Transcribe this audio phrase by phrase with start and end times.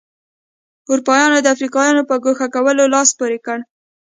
[0.91, 3.59] اروپایانو د افریقایانو په ګوښه کولو لاس پورې کړ.